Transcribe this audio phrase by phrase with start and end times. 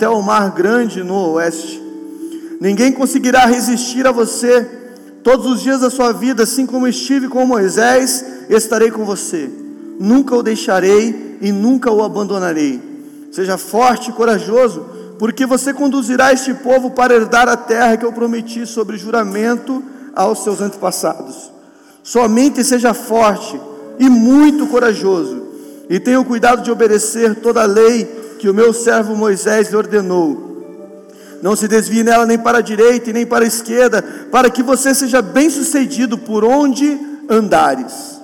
[0.00, 1.78] até o mar grande no oeste.
[2.58, 4.66] Ninguém conseguirá resistir a você
[5.22, 9.50] todos os dias da sua vida, assim como estive com Moisés, estarei com você.
[10.00, 12.80] Nunca o deixarei e nunca o abandonarei.
[13.30, 14.86] Seja forte e corajoso,
[15.18, 19.84] porque você conduzirá este povo para herdar a terra que eu prometi sobre juramento
[20.16, 21.52] aos seus antepassados.
[22.02, 23.60] Somente seja forte
[23.98, 25.42] e muito corajoso,
[25.90, 29.76] e tenha o cuidado de obedecer toda a lei que o meu servo Moisés lhe
[29.76, 30.48] ordenou.
[31.42, 34.62] Não se desvie nela nem para a direita e nem para a esquerda, para que
[34.62, 36.98] você seja bem-sucedido por onde
[37.28, 38.18] andares.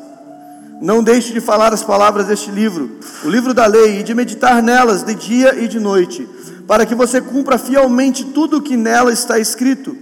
[0.80, 4.62] Não deixe de falar as palavras deste livro, o livro da lei, e de meditar
[4.62, 6.26] nelas de dia e de noite,
[6.66, 9.96] para que você cumpra fielmente tudo o que nela está escrito.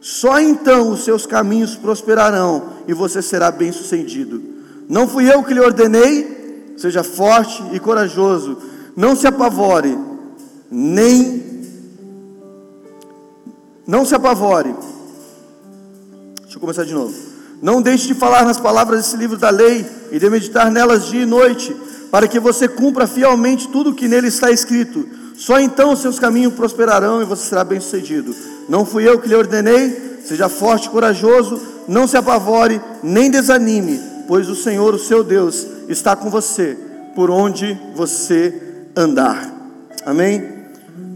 [0.00, 4.42] Só então os seus caminhos prosperarão e você será bem-sucedido.
[4.88, 6.74] Não fui eu que lhe ordenei?
[6.76, 9.98] Seja forte e corajoso não se apavore,
[10.70, 11.42] nem.
[13.86, 14.74] Não se apavore.
[16.42, 17.14] Deixa eu começar de novo.
[17.60, 21.22] Não deixe de falar nas palavras desse livro da lei e de meditar nelas dia
[21.22, 21.74] e noite,
[22.10, 25.08] para que você cumpra fielmente tudo o que nele está escrito.
[25.36, 28.34] Só então os seus caminhos prosperarão e você será bem-sucedido.
[28.68, 30.20] Não fui eu que lhe ordenei?
[30.24, 35.66] Seja forte e corajoso, não se apavore, nem desanime, pois o Senhor, o seu Deus,
[35.88, 36.78] está com você
[37.14, 39.52] por onde você andar.
[40.04, 40.64] Amém?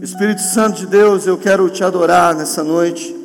[0.01, 3.15] Espírito Santo de Deus, eu quero te adorar nessa noite,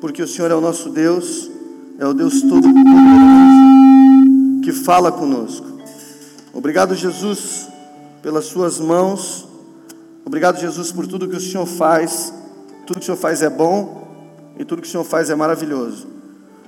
[0.00, 1.50] porque o Senhor é o nosso Deus,
[1.98, 2.74] é o Deus Todo-Poderoso,
[4.62, 5.66] que fala conosco.
[6.52, 7.68] Obrigado, Jesus,
[8.22, 9.46] pelas Suas mãos.
[10.24, 12.32] Obrigado, Jesus, por tudo que o Senhor faz.
[12.86, 14.04] Tudo que o Senhor faz é bom
[14.58, 16.06] e tudo que o Senhor faz é maravilhoso.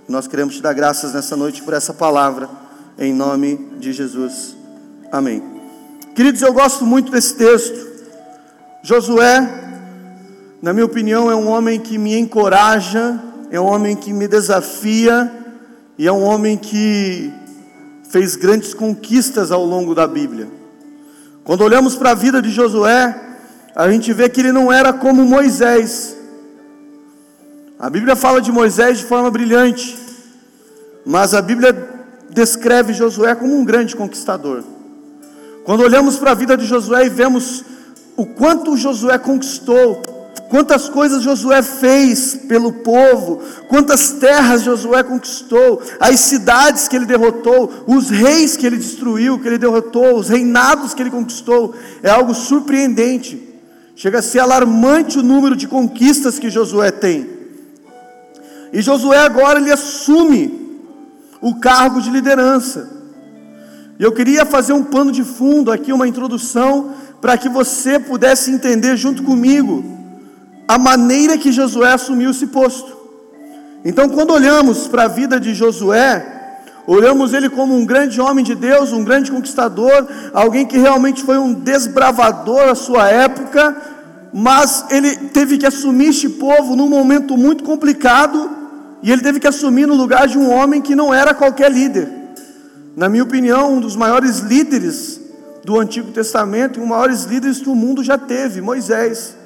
[0.09, 2.49] Nós queremos te dar graças nessa noite por essa palavra,
[2.99, 4.57] em nome de Jesus.
[5.11, 5.56] Amém.
[6.17, 7.89] Queridos, eu gosto muito desse texto.
[8.83, 9.47] Josué,
[10.63, 15.31] na minha opinião, é um homem que me encoraja, é um homem que me desafia
[15.99, 17.31] e é um homem que
[18.09, 20.49] fez grandes conquistas ao longo da Bíblia.
[21.45, 23.15] Quando olhamos para a vida de Josué,
[23.75, 26.17] a gente vê que ele não era como Moisés.
[27.79, 29.99] A Bíblia fala de Moisés de forma brilhante,
[31.05, 31.77] mas a Bíblia
[32.31, 34.76] descreve Josué como um grande conquistador.
[35.67, 37.65] Quando olhamos para a vida de Josué e vemos
[38.17, 40.01] o quanto Josué conquistou,
[40.49, 47.83] quantas coisas Josué fez pelo povo, quantas terras Josué conquistou, as cidades que ele derrotou,
[47.85, 52.33] os reis que ele destruiu, que ele derrotou, os reinados que ele conquistou, é algo
[52.33, 53.43] surpreendente.
[53.97, 57.29] Chega a ser alarmante o número de conquistas que Josué tem.
[58.73, 60.79] E Josué agora ele assume
[61.41, 62.96] o cargo de liderança.
[63.99, 66.91] E eu queria fazer um pano de fundo aqui, uma introdução,
[67.21, 69.85] para que você pudesse entender junto comigo
[70.69, 72.95] a maneira que Josué assumiu esse posto.
[73.85, 78.55] Então, quando olhamos para a vida de Josué, olhamos ele como um grande homem de
[78.55, 83.77] Deus, um grande conquistador, alguém que realmente foi um desbravador à sua época,
[84.35, 88.51] mas ele teve que assumir este povo num momento muito complicado,
[89.03, 92.26] e ele teve que assumir no lugar de um homem que não era qualquer líder
[92.97, 95.21] na minha opinião, um dos maiores líderes
[95.63, 99.37] do Antigo Testamento e um dos maiores líderes que o mundo já teve, Moisés.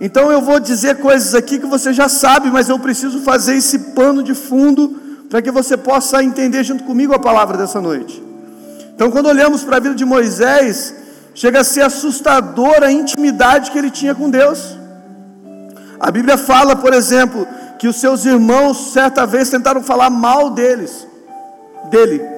[0.00, 3.78] Então eu vou dizer coisas aqui que você já sabe, mas eu preciso fazer esse
[3.90, 8.22] pano de fundo para que você possa entender junto comigo a palavra dessa noite.
[8.94, 10.94] Então, quando olhamos para a vida de Moisés,
[11.34, 14.76] chega a ser assustadora a intimidade que ele tinha com Deus.
[16.00, 17.46] A Bíblia fala, por exemplo,
[17.78, 21.06] que os seus irmãos certa vez tentaram falar mal deles,
[21.90, 22.37] dele.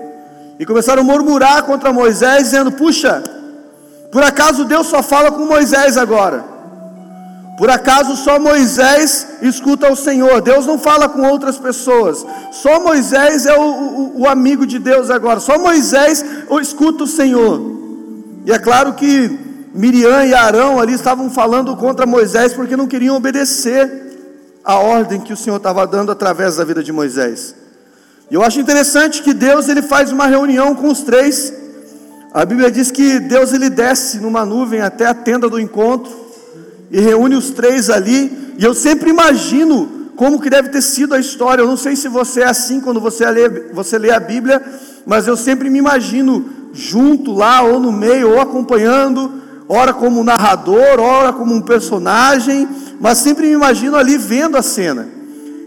[0.61, 3.25] E começaram a murmurar contra Moisés, dizendo: Puxa,
[4.13, 6.45] por acaso Deus só fala com Moisés agora?
[7.57, 10.43] Por acaso só Moisés escuta o Senhor?
[10.43, 12.27] Deus não fala com outras pessoas.
[12.53, 15.41] Só Moisés é o, o, o amigo de Deus agora.
[15.41, 16.23] Só Moisés
[16.61, 17.61] escuta o Senhor.
[18.45, 19.39] E é claro que
[19.75, 24.11] Miriam e Arão ali estavam falando contra Moisés porque não queriam obedecer
[24.63, 27.60] a ordem que o Senhor estava dando através da vida de Moisés.
[28.31, 31.53] E eu acho interessante que Deus ele faz uma reunião com os três.
[32.33, 36.13] A Bíblia diz que Deus ele desce numa nuvem até a tenda do encontro
[36.93, 38.55] e reúne os três ali.
[38.57, 41.63] E eu sempre imagino como que deve ter sido a história.
[41.63, 44.63] Eu não sei se você é assim quando você lê, você lê a Bíblia,
[45.05, 49.33] mas eu sempre me imagino junto lá ou no meio ou acompanhando,
[49.69, 52.69] ora como narrador, ora como um personagem,
[53.01, 55.09] mas sempre me imagino ali vendo a cena.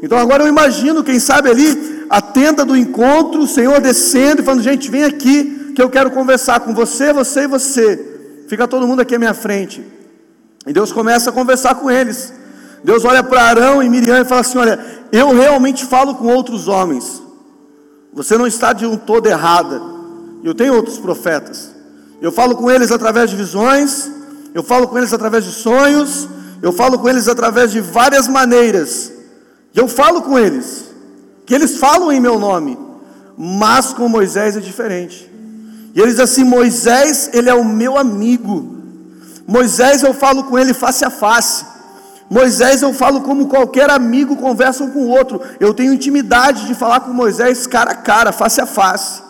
[0.01, 4.45] Então agora eu imagino, quem sabe ali a tenda do encontro, o Senhor descendo e
[4.45, 8.45] falando: gente, vem aqui que eu quero conversar com você, você e você.
[8.47, 9.83] Fica todo mundo aqui à minha frente.
[10.67, 12.31] E Deus começa a conversar com eles.
[12.83, 14.79] Deus olha para Arão e Miriam e fala assim: Olha,
[15.11, 17.19] eu realmente falo com outros homens.
[18.13, 19.81] Você não está de um todo errada.
[20.43, 21.71] Eu tenho outros profetas.
[22.21, 24.11] Eu falo com eles através de visões,
[24.53, 26.29] eu falo com eles através de sonhos,
[26.61, 29.11] eu falo com eles através de várias maneiras.
[29.73, 30.92] E eu falo com eles,
[31.45, 32.77] que eles falam em meu nome,
[33.37, 35.29] mas com Moisés é diferente.
[35.95, 38.77] E eles assim: Moisés, ele é o meu amigo.
[39.45, 41.65] Moisés, eu falo com ele face a face.
[42.29, 45.41] Moisés, eu falo como qualquer amigo conversa um com o outro.
[45.59, 49.21] Eu tenho intimidade de falar com Moisés cara a cara, face a face.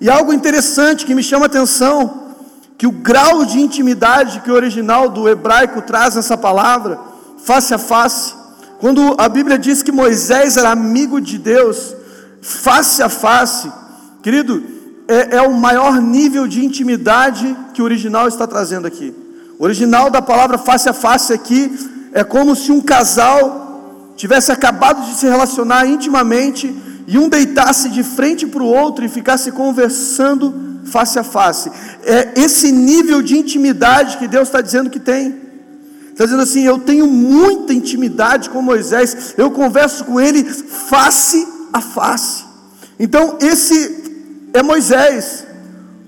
[0.00, 2.34] E algo interessante que me chama a atenção,
[2.78, 6.98] que o grau de intimidade que o original do hebraico traz nessa palavra,
[7.38, 8.34] face a face,
[8.78, 11.94] quando a Bíblia diz que Moisés era amigo de Deus,
[12.42, 13.70] face a face,
[14.22, 14.62] querido,
[15.08, 19.14] é, é o maior nível de intimidade que o original está trazendo aqui.
[19.58, 21.72] O original da palavra face a face aqui
[22.12, 26.74] é como se um casal tivesse acabado de se relacionar intimamente
[27.06, 31.70] e um deitasse de frente para o outro e ficasse conversando face a face.
[32.04, 35.45] É esse nível de intimidade que Deus está dizendo que tem.
[36.16, 41.80] Está dizendo assim: eu tenho muita intimidade com Moisés, eu converso com ele face a
[41.82, 42.42] face.
[42.98, 45.44] Então, esse é Moisés,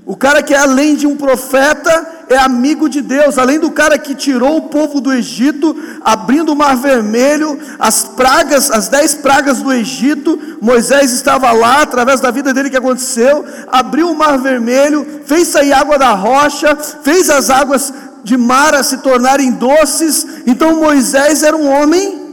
[0.06, 3.98] o cara que é além de um profeta, é amigo de Deus, além do cara
[3.98, 9.60] que tirou o povo do Egito, abrindo o mar vermelho, as pragas, as dez pragas
[9.60, 15.06] do Egito, Moisés estava lá, através da vida dele que aconteceu, abriu o mar vermelho,
[15.26, 17.92] fez sair água da rocha, fez as águas
[18.28, 20.26] de Mara se tornarem doces.
[20.46, 22.28] Então Moisés era um homem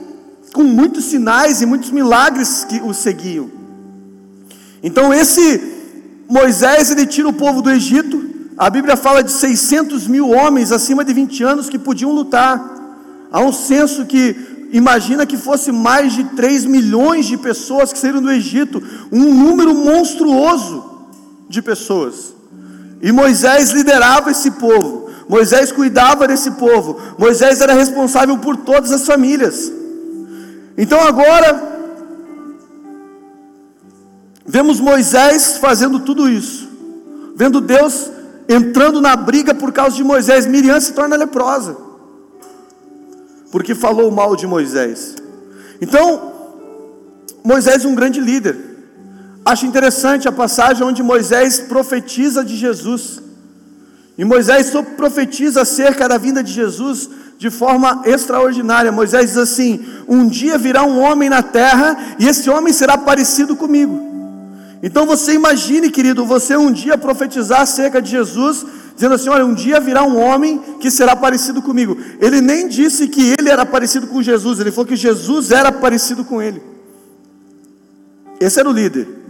[0.54, 3.50] com muitos sinais e muitos milagres que o seguiam.
[4.84, 5.74] Então esse
[6.28, 8.24] Moisés ele tira o povo do Egito,
[8.58, 12.74] a Bíblia fala de 600 mil homens acima de 20 anos que podiam lutar.
[13.32, 18.22] Há um censo que imagina que fosse mais de 3 milhões de pessoas que saíram
[18.22, 18.82] do Egito,
[19.12, 20.84] um número monstruoso
[21.50, 22.35] de pessoas.
[23.06, 29.06] E Moisés liderava esse povo, Moisés cuidava desse povo, Moisés era responsável por todas as
[29.06, 29.72] famílias.
[30.76, 31.62] Então agora,
[34.44, 36.68] vemos Moisés fazendo tudo isso,
[37.36, 38.10] vendo Deus
[38.50, 40.48] entrando na briga por causa de Moisés.
[40.48, 41.78] Miriam se torna leprosa,
[43.52, 45.16] porque falou mal de Moisés.
[45.80, 46.34] Então,
[47.44, 48.75] Moisés é um grande líder.
[49.46, 53.22] Acho interessante a passagem onde Moisés profetiza de Jesus.
[54.18, 57.08] E Moisés profetiza acerca da vinda de Jesus
[57.38, 58.92] de forma extraordinária.
[58.92, 63.56] Moisés diz assim: Um dia virá um homem na terra, e esse homem será parecido
[63.56, 64.02] comigo.
[64.82, 68.66] Então você imagine, querido, você um dia profetizar acerca de Jesus,
[68.96, 71.96] dizendo assim: olha, um dia virá um homem que será parecido comigo.
[72.20, 76.24] Ele nem disse que ele era parecido com Jesus, ele falou que Jesus era parecido
[76.26, 76.64] com ele.
[78.40, 79.25] Esse era o líder.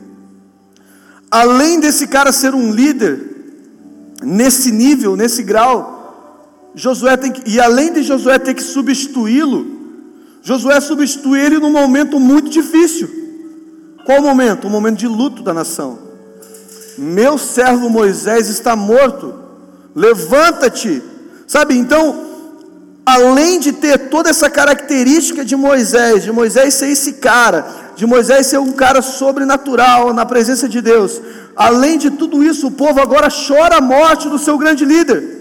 [1.36, 3.20] Além desse cara ser um líder,
[4.24, 9.68] nesse nível, nesse grau, Josué tem que, e além de Josué ter que substituí-lo,
[10.42, 13.10] Josué substitui ele num momento muito difícil.
[14.06, 14.66] Qual o momento?
[14.66, 16.00] O momento de luto da nação.
[16.98, 19.34] Meu servo Moisés está morto.
[19.94, 21.04] Levanta-te.
[21.46, 22.16] Sabe, então,
[23.06, 28.48] além de ter toda essa característica de Moisés, de Moisés ser esse cara, de Moisés
[28.48, 31.22] ser um cara sobrenatural na presença de Deus,
[31.56, 35.36] além de tudo isso, o povo agora chora a morte do seu grande líder.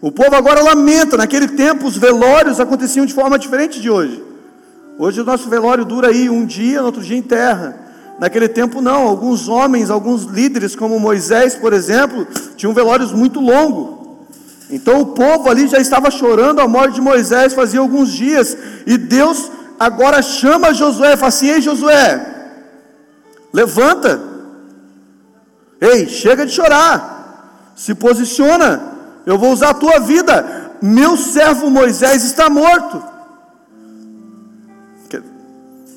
[0.00, 1.16] O povo agora lamenta.
[1.16, 4.24] Naquele tempo, os velórios aconteciam de forma diferente de hoje.
[4.98, 7.76] Hoje o nosso velório dura aí um dia, no outro dia enterra.
[8.18, 12.26] Naquele tempo não, alguns homens, alguns líderes como Moisés, por exemplo,
[12.56, 13.98] tinham velórios muito longos.
[14.70, 18.96] Então o povo ali já estava chorando a morte de Moisés fazia alguns dias, e
[18.96, 22.20] Deus agora chama Josué e fala assim: Ei Josué,
[23.50, 24.20] levanta,
[25.80, 28.82] ei, chega de chorar, se posiciona,
[29.24, 33.08] eu vou usar a tua vida, meu servo Moisés está morto.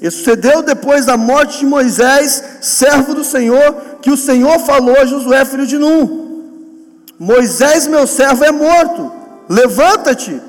[0.01, 5.05] E sucedeu depois da morte de Moisés, servo do Senhor, que o Senhor falou a
[5.05, 6.43] Josué, filho de Num:
[7.17, 9.11] Moisés, meu servo, é morto.
[9.47, 10.41] Levanta-te,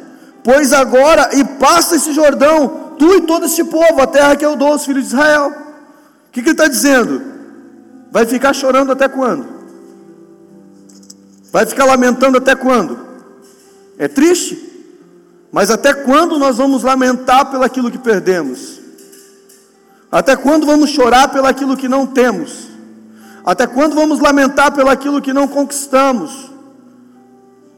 [0.42, 4.56] pois agora e passa esse Jordão, tu e todo este povo, a terra que eu
[4.56, 5.50] dou aos filhos de Israel.
[6.28, 7.22] O que, que ele está dizendo?
[8.10, 9.46] Vai ficar chorando até quando?
[11.52, 12.98] Vai ficar lamentando até quando?
[13.98, 14.74] É triste?
[15.52, 18.80] Mas até quando nós vamos lamentar pelo aquilo que perdemos?
[20.10, 22.68] Até quando vamos chorar pelo aquilo que não temos?
[23.44, 26.50] Até quando vamos lamentar pelo aquilo que não conquistamos?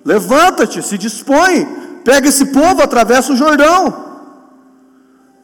[0.05, 1.67] Levanta-te, se dispõe,
[2.05, 4.06] pega esse povo, atravessa o Jordão.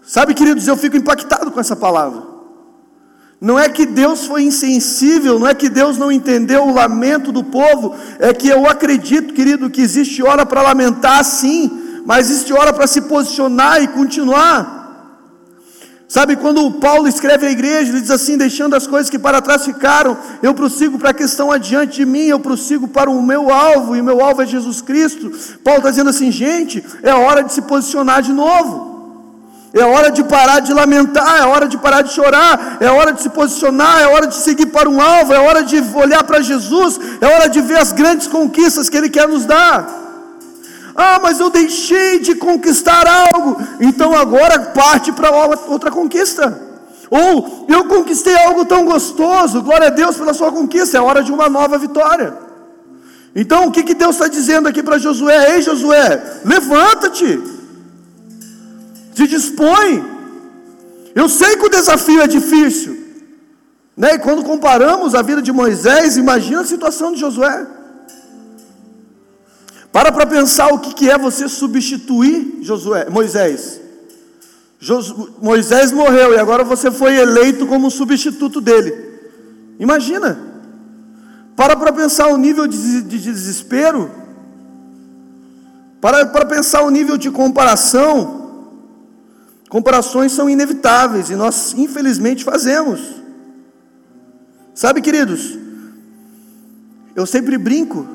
[0.04, 2.22] Sabe, queridos, eu fico impactado com essa palavra.
[3.40, 7.42] Não é que Deus foi insensível, não é que Deus não entendeu o lamento do
[7.42, 12.72] povo, é que eu acredito, querido, que existe hora para lamentar sim, mas existe hora
[12.72, 14.82] para se posicionar e continuar.
[16.06, 19.64] Sabe, quando Paulo escreve à igreja, ele diz assim: deixando as coisas que para trás
[19.64, 23.96] ficaram, eu prossigo para a questão adiante de mim, eu prossigo para o meu alvo,
[23.96, 25.32] e o meu alvo é Jesus Cristo.
[25.64, 28.91] Paulo está dizendo assim: gente, é hora de se posicionar de novo,
[29.74, 33.22] é hora de parar de lamentar, é hora de parar de chorar, é hora de
[33.22, 37.00] se posicionar, é hora de seguir para um alvo, é hora de olhar para Jesus,
[37.20, 40.00] é hora de ver as grandes conquistas que Ele quer nos dar.
[40.94, 46.60] Ah, mas eu deixei de conquistar algo, então agora parte para outra conquista.
[47.10, 51.32] Ou eu conquistei algo tão gostoso, glória a Deus pela sua conquista, é hora de
[51.32, 52.34] uma nova vitória.
[53.34, 55.54] Então o que, que Deus está dizendo aqui para Josué?
[55.54, 57.40] Ei Josué, levanta-te,
[59.14, 60.04] se dispõe.
[61.14, 62.98] Eu sei que o desafio é difícil,
[63.96, 64.14] né?
[64.14, 67.66] E quando comparamos a vida de Moisés, imagina a situação de Josué.
[69.92, 73.80] Para para pensar o que é você substituir Josué, Moisés.
[75.40, 79.20] Moisés morreu e agora você foi eleito como substituto dele.
[79.78, 80.38] Imagina.
[81.54, 84.10] Para para pensar o nível de, de desespero.
[86.00, 88.41] Para para pensar o nível de comparação.
[89.72, 93.00] Comparações são inevitáveis e nós infelizmente fazemos.
[94.74, 95.58] Sabe, queridos?
[97.16, 98.06] Eu sempre brinco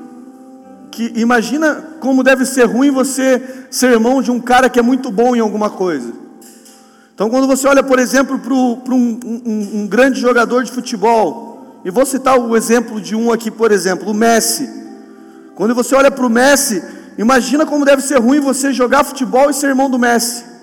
[0.91, 5.09] que imagina como deve ser ruim você ser irmão de um cara que é muito
[5.09, 6.13] bom em alguma coisa.
[7.15, 11.89] Então, quando você olha, por exemplo, para um, um, um, grande jogador de futebol, e
[11.89, 14.69] vou citar o exemplo de um aqui, por exemplo, o Messi.
[15.55, 16.83] Quando você olha para o Messi,
[17.17, 20.56] imagina como deve ser ruim você jogar futebol e ser irmão do Messi.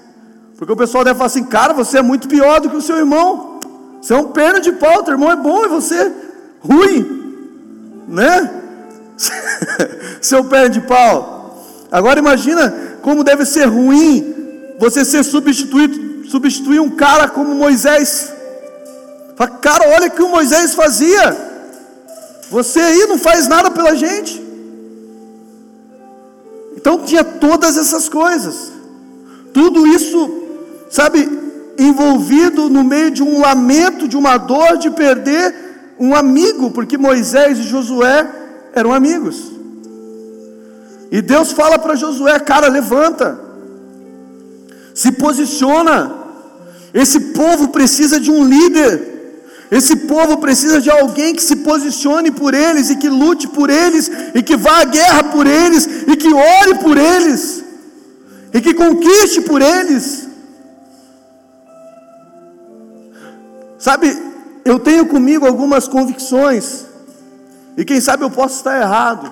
[0.57, 2.97] Porque o pessoal deve falar assim, cara, você é muito pior do que o seu
[2.97, 3.61] irmão.
[4.01, 6.13] Você é um perna de pau, teu irmão é bom e você
[6.61, 8.51] ruim, né?
[10.21, 11.65] seu pé de pau.
[11.91, 14.35] Agora imagina como deve ser ruim
[14.79, 18.33] você ser substituído, substituir um cara como Moisés.
[19.37, 21.37] Fala, cara, olha o que o Moisés fazia.
[22.51, 24.43] Você aí não faz nada pela gente.
[26.77, 28.73] Então tinha todas essas coisas.
[29.53, 30.44] Tudo isso,
[30.95, 31.29] sabe,
[31.77, 35.53] envolvido no meio de um lamento, de uma dor de perder
[35.99, 38.31] um amigo, porque Moisés e Josué
[38.73, 39.37] eram amigos.
[41.11, 43.41] E Deus fala para Josué: cara, levanta,
[44.95, 45.99] se posiciona.
[47.03, 48.93] Esse povo precisa de um líder.
[49.69, 54.09] Esse povo precisa de alguém que se posicione por eles e que lute por eles
[54.33, 57.65] e que vá à guerra por eles e que ore por eles
[58.53, 60.24] e que conquiste por eles.
[63.85, 64.17] Sabe,
[64.65, 66.87] eu tenho comigo algumas convicções
[67.77, 69.31] e quem sabe eu posso estar errado.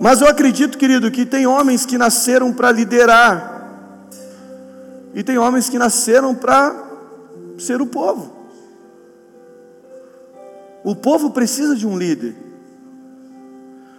[0.00, 3.70] Mas eu acredito, querido, que tem homens que nasceram para liderar.
[5.14, 6.74] E tem homens que nasceram para
[7.56, 8.32] ser o povo.
[10.82, 12.34] O povo precisa de um líder.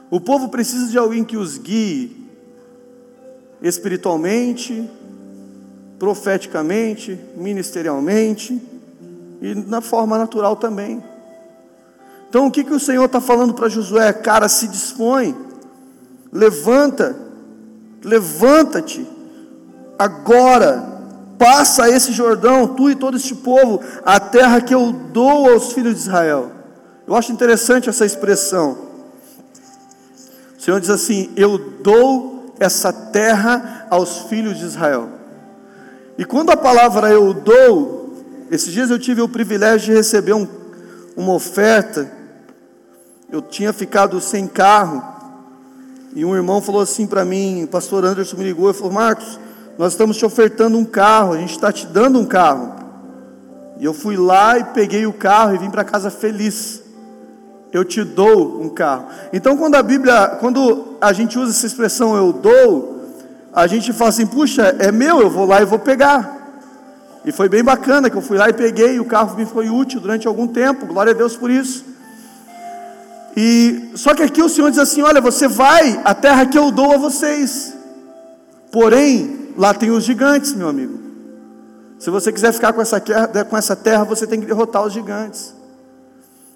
[0.10, 2.30] O povo precisa de alguém que os guie
[3.62, 4.92] espiritualmente,
[5.98, 8.81] profeticamente, ministerialmente
[9.42, 11.04] e na forma natural também.
[12.30, 14.14] Então o que, que o Senhor está falando para Josué?
[14.14, 15.36] Cara, se dispõe,
[16.32, 17.16] levanta,
[18.04, 19.06] levanta-te,
[19.98, 20.92] agora,
[21.38, 25.96] passa esse Jordão, tu e todo este povo, a terra que eu dou aos filhos
[25.96, 26.52] de Israel.
[27.08, 28.78] Eu acho interessante essa expressão.
[30.58, 35.10] O Senhor diz assim: Eu dou essa terra aos filhos de Israel.
[36.18, 38.01] E quando a palavra eu dou,
[38.52, 40.48] esses dias eu tive o privilégio de receber um,
[41.16, 42.22] uma oferta
[43.32, 45.02] eu tinha ficado sem carro,
[46.14, 49.40] e um irmão falou assim para mim, o pastor Anderson me ligou e falou: Marcos,
[49.78, 52.76] nós estamos te ofertando um carro, a gente está te dando um carro.
[53.80, 56.84] E eu fui lá e peguei o carro e vim para casa feliz.
[57.72, 59.06] Eu te dou um carro.
[59.32, 63.02] Então, quando a Bíblia, quando a gente usa essa expressão eu dou,
[63.54, 66.41] a gente fala assim: puxa, é meu, eu vou lá e vou pegar.
[67.24, 69.70] E foi bem bacana que eu fui lá e peguei, e o carro me foi
[69.70, 71.86] útil durante algum tempo, glória a Deus por isso.
[73.36, 76.72] E só que aqui o Senhor diz assim: Olha, você vai à terra que eu
[76.72, 77.74] dou a vocês.
[78.72, 81.00] Porém, lá tem os gigantes, meu amigo.
[82.00, 85.54] Se você quiser ficar com essa, com essa terra, você tem que derrotar os gigantes.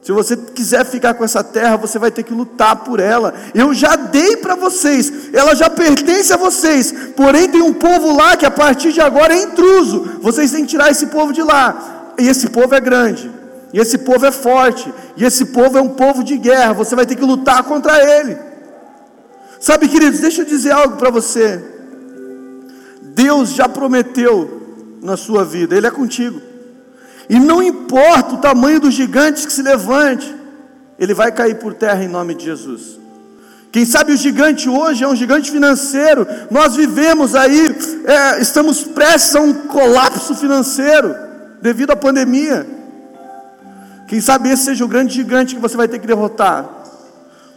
[0.05, 3.33] Se você quiser ficar com essa terra, você vai ter que lutar por ela.
[3.55, 6.93] Eu já dei para vocês, ela já pertence a vocês.
[7.15, 10.19] Porém, tem um povo lá que a partir de agora é intruso.
[10.21, 12.13] Vocês têm que tirar esse povo de lá.
[12.19, 13.31] E esse povo é grande,
[13.73, 16.73] e esse povo é forte, e esse povo é um povo de guerra.
[16.73, 18.37] Você vai ter que lutar contra ele.
[19.59, 21.63] Sabe, queridos, deixa eu dizer algo para você.
[23.01, 24.61] Deus já prometeu
[25.01, 26.39] na sua vida, Ele é contigo.
[27.29, 30.33] E não importa o tamanho dos gigantes que se levante,
[30.97, 32.99] ele vai cair por terra em nome de Jesus.
[33.71, 36.25] Quem sabe o gigante hoje é um gigante financeiro.
[36.49, 41.13] Nós vivemos aí, é, estamos prestes a um colapso financeiro
[41.61, 42.65] devido à pandemia.
[44.07, 46.69] Quem sabe esse seja o grande gigante que você vai ter que derrotar.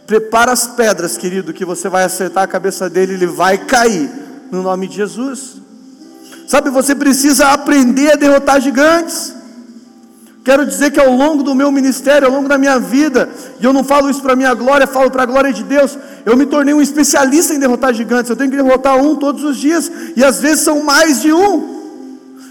[0.05, 4.09] Prepara as pedras, querido, que você vai acertar a cabeça dele, ele vai cair
[4.51, 5.57] no nome de Jesus.
[6.47, 9.35] Sabe, você precisa aprender a derrotar gigantes.
[10.43, 13.29] Quero dizer que ao longo do meu ministério, ao longo da minha vida,
[13.59, 16.37] e eu não falo isso para minha glória, falo para a glória de Deus, eu
[16.37, 18.29] me tornei um especialista em derrotar gigantes.
[18.29, 21.79] Eu tenho que derrotar um todos os dias, e às vezes são mais de um.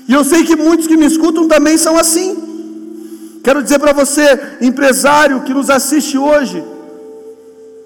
[0.06, 3.40] E eu sei que muitos que me escutam também são assim.
[3.42, 6.62] Quero dizer para você, empresário que nos assiste hoje,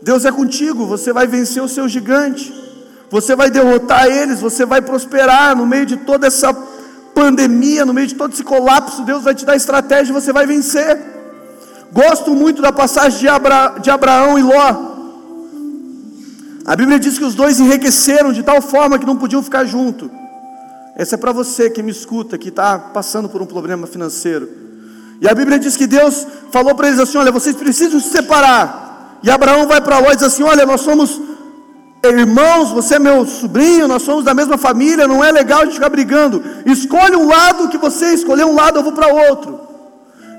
[0.03, 2.53] Deus é contigo, você vai vencer o seu gigante,
[3.09, 6.53] você vai derrotar eles, você vai prosperar no meio de toda essa
[7.15, 10.47] pandemia, no meio de todo esse colapso, Deus vai te dar estratégia e você vai
[10.47, 11.01] vencer.
[11.93, 14.93] Gosto muito da passagem de, Abra, de Abraão e Ló.
[16.65, 20.09] A Bíblia diz que os dois enriqueceram de tal forma que não podiam ficar juntos.
[20.97, 24.49] Essa é para você que me escuta, que está passando por um problema financeiro.
[25.21, 29.19] E a Bíblia diz que Deus falou para eles assim: Olha, vocês precisam se separar.
[29.23, 31.21] E Abraão vai para Ló e diz assim: Olha, nós somos
[32.11, 35.75] irmãos, você é meu sobrinho, nós somos da mesma família, não é legal a gente
[35.75, 36.43] ficar brigando.
[36.67, 39.61] Escolhe um lado que você escolher um lado, eu vou para outro.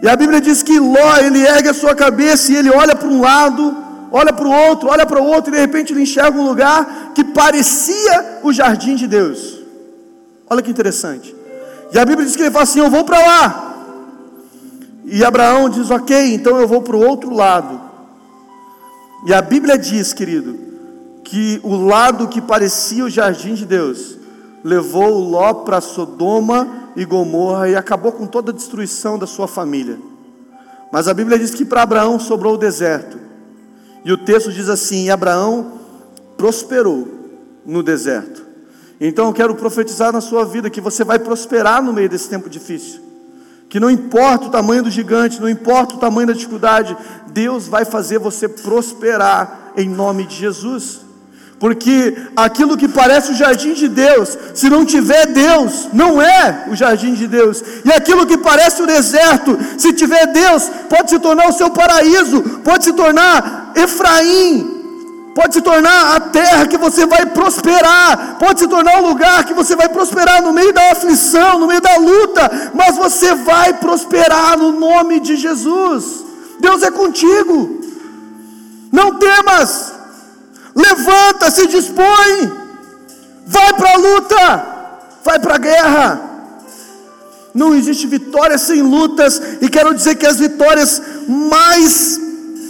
[0.01, 3.07] E a Bíblia diz que Ló, ele ergue a sua cabeça e ele olha para
[3.07, 3.75] um lado,
[4.11, 7.11] olha para o outro, olha para o outro, e de repente ele enxerga um lugar
[7.15, 9.59] que parecia o jardim de Deus.
[10.49, 11.33] Olha que interessante.
[11.93, 13.73] E a Bíblia diz que ele fala assim: Eu vou para lá.
[15.05, 17.93] E Abraão diz: Ok, então eu vou para o outro lado.
[19.25, 20.59] E a Bíblia diz, querido,
[21.33, 24.19] que o lado que parecia o jardim de Deus
[24.63, 29.97] levou Ló para Sodoma e Gomorra e acabou com toda a destruição da sua família.
[30.91, 33.17] Mas a Bíblia diz que para Abraão sobrou o deserto.
[34.05, 35.79] E o texto diz assim: Abraão
[36.37, 37.07] prosperou
[37.65, 38.45] no deserto.
[39.01, 42.47] Então eu quero profetizar na sua vida que você vai prosperar no meio desse tempo
[42.47, 43.01] difícil.
[43.67, 46.95] Que não importa o tamanho do gigante, não importa o tamanho da dificuldade,
[47.31, 51.01] Deus vai fazer você prosperar em nome de Jesus.
[51.63, 56.75] Porque aquilo que parece o jardim de Deus, se não tiver Deus, não é o
[56.75, 57.63] jardim de Deus.
[57.85, 62.41] E aquilo que parece o deserto, se tiver Deus, pode se tornar o seu paraíso,
[62.65, 68.67] pode se tornar Efraim, pode se tornar a terra que você vai prosperar, pode se
[68.67, 72.71] tornar o lugar que você vai prosperar no meio da aflição, no meio da luta,
[72.73, 76.25] mas você vai prosperar no nome de Jesus.
[76.59, 77.79] Deus é contigo.
[78.91, 80.02] Não temas.
[80.75, 82.51] Levanta, se dispõe,
[83.45, 84.65] vai para a luta,
[85.23, 86.21] vai para a guerra.
[87.53, 92.19] Não existe vitória sem lutas, e quero dizer que as vitórias mais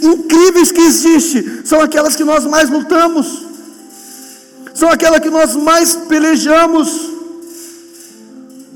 [0.02, 3.46] incríveis que existem são aquelas que nós mais lutamos,
[4.74, 7.14] são aquelas que nós mais pelejamos.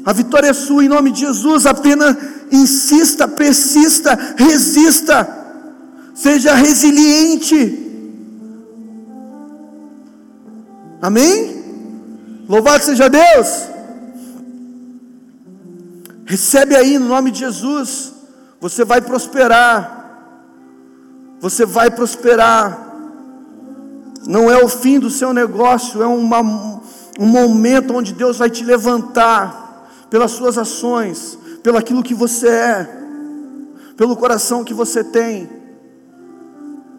[0.06, 2.16] A vitória é sua em nome de Jesus, apenas
[2.50, 5.28] insista, persista, resista,
[6.14, 7.88] seja resiliente.
[11.00, 12.44] Amém?
[12.48, 13.68] Louvado seja Deus.
[16.26, 18.12] Recebe aí no nome de Jesus.
[18.61, 19.98] Você vai prosperar.
[21.40, 22.87] Você vai prosperar.
[24.26, 26.40] Não é o fim do seu negócio, é uma,
[27.18, 32.98] um momento onde Deus vai te levantar pelas suas ações, pelo aquilo que você é,
[33.96, 35.48] pelo coração que você tem.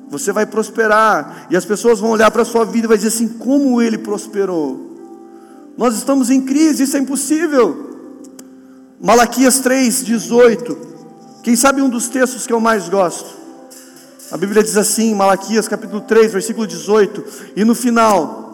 [0.09, 1.47] Você vai prosperar.
[1.49, 3.97] E as pessoas vão olhar para a sua vida e vai dizer assim: como ele
[3.97, 4.87] prosperou?
[5.77, 7.89] Nós estamos em crise, isso é impossível.
[8.99, 10.77] Malaquias 3, 18.
[11.41, 13.37] Quem sabe um dos textos que eu mais gosto?
[14.31, 17.23] A Bíblia diz assim, Malaquias capítulo 3, versículo 18.
[17.55, 18.49] E no final,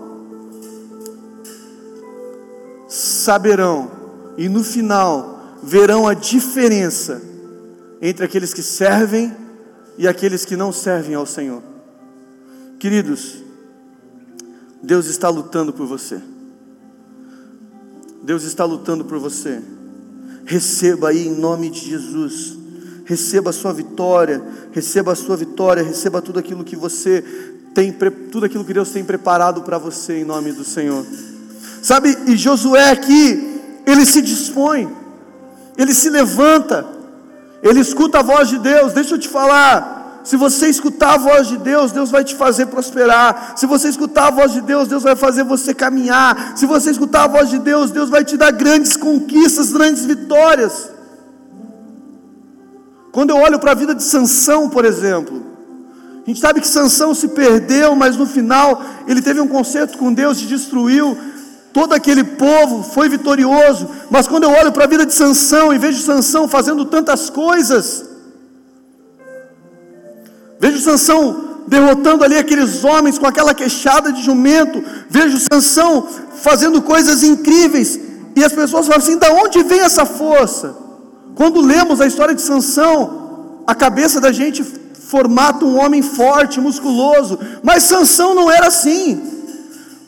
[2.87, 3.91] saberão,
[4.37, 7.21] e no final, verão a diferença
[8.01, 9.33] entre aqueles que servem
[9.97, 11.61] e aqueles que não servem ao Senhor.
[12.79, 13.43] Queridos,
[14.83, 16.21] Deus está lutando por você.
[18.21, 19.61] Deus está lutando por você.
[20.45, 22.57] Receba aí em nome de Jesus.
[23.05, 27.23] receba a sua vitória, receba a sua vitória, receba tudo aquilo que você
[27.73, 27.95] tem,
[28.31, 31.05] tudo aquilo que Deus tem preparado para você em nome do Senhor.
[31.81, 34.89] Sabe, e Josué aqui, ele se dispõe,
[35.77, 36.83] ele se levanta,
[37.65, 38.93] ele escuta a voz de Deus.
[38.93, 42.67] Deixa eu te falar, se você escutar a voz de Deus, Deus vai te fazer
[42.67, 43.53] prosperar.
[43.55, 46.53] Se você escutar a voz de Deus, Deus vai fazer você caminhar.
[46.55, 50.91] Se você escutar a voz de Deus, Deus vai te dar grandes conquistas, grandes vitórias.
[53.11, 55.41] Quando eu olho para a vida de Sansão, por exemplo,
[56.23, 60.13] a gente sabe que Sansão se perdeu, mas no final ele teve um concerto com
[60.13, 61.17] Deus e destruiu
[61.75, 63.89] todo aquele povo, foi vitorioso.
[64.09, 68.05] Mas quando eu olho para a vida de Sansão e vejo Sansão fazendo tantas coisas,
[70.57, 71.19] vejo Sansão
[71.67, 76.07] derrotando ali aqueles homens com aquela queixada de jumento, vejo Sansão
[76.47, 77.99] fazendo coisas incríveis,
[78.37, 80.73] e as pessoas falam assim: "Da onde vem essa força?"
[81.35, 82.97] Quando lemos a história de Sansão,
[83.67, 84.63] a cabeça da gente
[85.13, 87.37] formata um homem forte, musculoso.
[87.61, 89.09] Mas Sansão não era assim.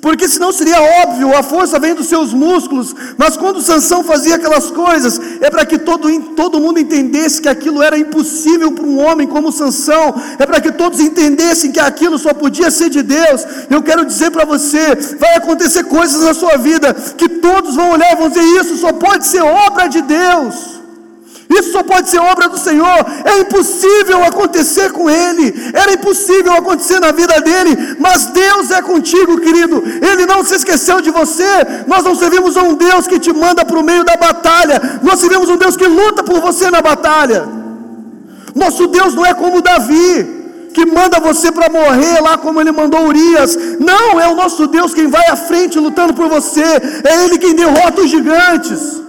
[0.01, 4.69] Porque senão seria óbvio, a força vem dos seus músculos, mas quando Sansão fazia aquelas
[4.69, 9.27] coisas, é para que todo, todo mundo entendesse que aquilo era impossível para um homem
[9.27, 13.43] como Sansão, é para que todos entendessem que aquilo só podia ser de Deus.
[13.69, 18.13] Eu quero dizer para você, vai acontecer coisas na sua vida que todos vão olhar
[18.13, 20.76] e vão dizer: isso só pode ser obra de Deus.
[21.49, 23.05] Isso só pode ser obra do Senhor.
[23.23, 25.53] É impossível acontecer com ele.
[25.73, 27.95] Era impossível acontecer na vida dele.
[27.99, 29.81] Mas Deus é contigo, querido.
[30.01, 31.45] Ele não se esqueceu de você.
[31.87, 34.99] Nós não servimos a um Deus que te manda para o meio da batalha.
[35.01, 37.47] Nós servimos um Deus que luta por você na batalha.
[38.53, 40.37] Nosso Deus não é como Davi
[40.73, 43.57] que manda você para morrer lá como ele mandou Urias.
[43.79, 46.61] Não, é o nosso Deus quem vai à frente lutando por você.
[47.03, 49.01] É ele quem derrota os gigantes.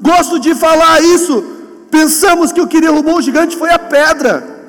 [0.00, 1.44] Gosto de falar isso.
[1.90, 4.60] Pensamos que o que derrubou o gigante foi a pedra.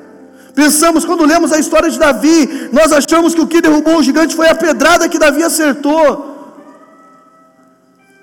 [0.54, 4.36] Pensamos, quando lemos a história de Davi, nós achamos que o que derrubou o gigante
[4.36, 6.06] foi a pedrada que Davi acertou.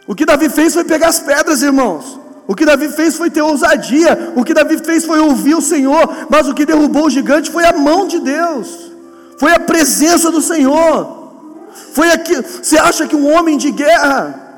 [0.06, 2.19] O que Davi fez foi pegar as pedras, irmãos.
[2.48, 4.34] O que Davi fez foi ter ousadia.
[4.36, 6.28] O que Davi fez foi ouvir o Senhor.
[6.30, 8.91] Mas o que derrubou o gigante foi a mão de Deus.
[9.38, 10.95] Foi a presença do Senhor.
[11.93, 12.36] Foi aqui.
[12.36, 14.48] Você acha que um homem de guerra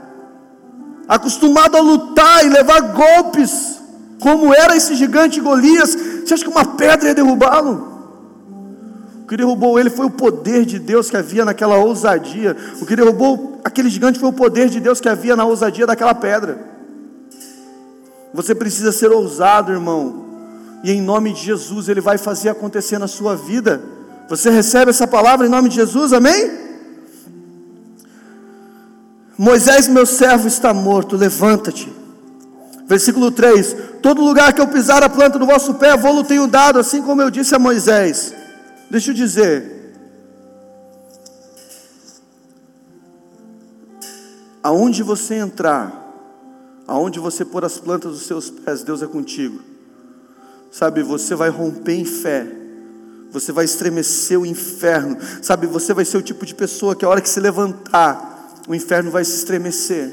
[1.12, 3.82] acostumado a lutar e levar golpes,
[4.18, 7.92] como era esse gigante Golias, você acha que uma pedra ia derrubá-lo?
[9.22, 12.56] O que derrubou ele foi o poder de Deus que havia naquela ousadia.
[12.82, 16.16] O que derrubou aquele gigante foi o poder de Deus que havia na ousadia daquela
[16.16, 16.60] pedra.
[18.34, 20.26] Você precisa ser ousado, irmão.
[20.82, 23.82] E em nome de Jesus, Ele vai fazer acontecer na sua vida.
[24.30, 26.71] Você recebe essa palavra em nome de Jesus, amém?
[29.42, 31.92] Moisés, meu servo, está morto, levanta-te.
[32.86, 36.78] Versículo 3: Todo lugar que eu pisar a planta do vosso pé, vou-lo tenho dado,
[36.78, 38.36] assim como eu disse a Moisés.
[38.88, 39.96] Deixa eu dizer.
[44.62, 45.92] Aonde você entrar,
[46.88, 49.60] aonde você pôr as plantas dos seus pés, Deus é contigo.
[50.70, 52.46] Sabe, você vai romper em fé.
[53.32, 55.18] Você vai estremecer o inferno.
[55.42, 58.31] Sabe, você vai ser o tipo de pessoa que a hora que se levantar,
[58.68, 60.12] o inferno vai se estremecer,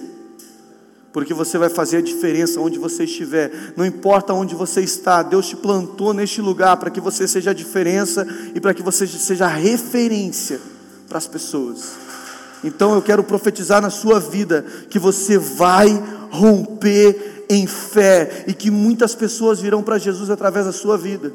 [1.12, 5.48] porque você vai fazer a diferença onde você estiver, não importa onde você está, Deus
[5.48, 9.46] te plantou neste lugar para que você seja a diferença e para que você seja
[9.46, 10.61] a referência
[11.08, 11.92] para as pessoas.
[12.62, 15.88] Então eu quero profetizar na sua vida que você vai
[16.30, 21.32] romper em fé e que muitas pessoas virão para Jesus através da sua vida.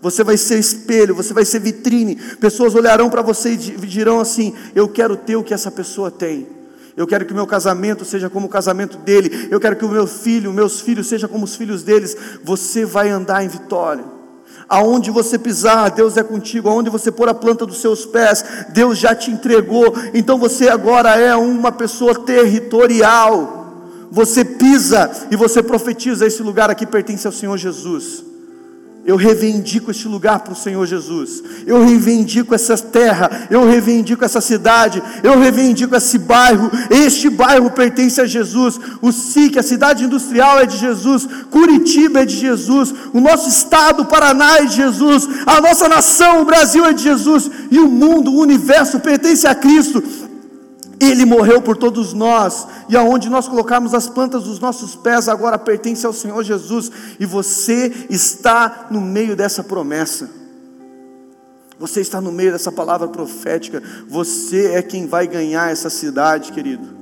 [0.00, 2.16] Você vai ser espelho, você vai ser vitrine.
[2.38, 6.46] Pessoas olharão para você e dirão assim: Eu quero ter o que essa pessoa tem.
[6.96, 9.48] Eu quero que o meu casamento seja como o casamento dele.
[9.50, 12.16] Eu quero que o meu filho, meus filhos, sejam como os filhos deles.
[12.42, 14.04] Você vai andar em vitória.
[14.68, 16.70] Aonde você pisar, Deus é contigo.
[16.70, 19.94] Aonde você pôr a planta dos seus pés, Deus já te entregou.
[20.14, 23.66] Então você agora é uma pessoa territorial.
[24.10, 28.24] Você pisa e você profetiza: esse lugar aqui pertence ao Senhor Jesus.
[29.06, 31.40] Eu reivindico este lugar para o Senhor Jesus.
[31.64, 33.46] Eu reivindico essa terra.
[33.48, 35.00] Eu reivindico essa cidade.
[35.22, 36.68] Eu reivindico esse bairro.
[36.90, 38.80] Este bairro pertence a Jesus.
[39.00, 41.24] O SIC, a cidade industrial, é de Jesus.
[41.52, 42.92] Curitiba é de Jesus.
[43.12, 45.28] O nosso estado, Paraná, é de Jesus.
[45.46, 47.48] A nossa nação, o Brasil, é de Jesus.
[47.70, 50.02] E o mundo, o universo pertence a Cristo.
[50.98, 55.58] Ele morreu por todos nós, e aonde nós colocamos as plantas dos nossos pés agora
[55.58, 60.30] pertence ao Senhor Jesus, e você está no meio dessa promessa.
[61.78, 63.82] Você está no meio dessa palavra profética.
[64.08, 66.96] Você é quem vai ganhar essa cidade, querido.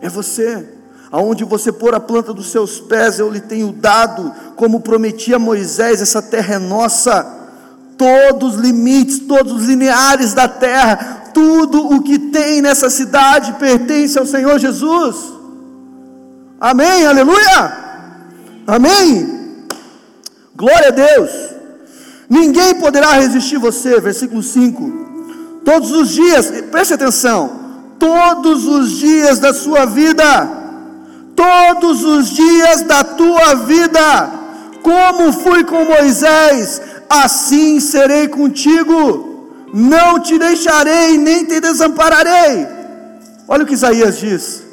[0.00, 0.66] É você.
[1.12, 5.38] aonde você pôr a planta dos seus pés, eu lhe tenho dado, como prometi a
[5.38, 7.38] Moisés, essa terra é nossa.
[7.98, 14.18] Todos os limites, todos os lineares da terra, tudo o que tem nessa cidade pertence
[14.18, 15.16] ao Senhor Jesus.
[16.60, 17.72] Amém, aleluia.
[18.66, 19.66] Amém.
[20.54, 21.30] Glória a Deus.
[22.28, 25.62] Ninguém poderá resistir você, versículo 5.
[25.64, 27.50] Todos os dias, preste atenção,
[27.98, 30.60] todos os dias da sua vida
[31.40, 34.30] todos os dias da tua vida.
[34.82, 39.29] Como fui com Moisés, assim serei contigo.
[39.72, 42.66] Não te deixarei, nem te desampararei.
[43.46, 44.70] Olha o que Isaías diz.